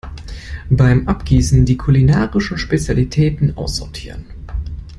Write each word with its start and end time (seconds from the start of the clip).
Beim 0.71 1.07
Abgießen 1.07 1.63
die 1.63 1.77
kulinarischen 1.77 2.57
Spezialitäten 2.57 3.55
aussortieren. 3.55 4.25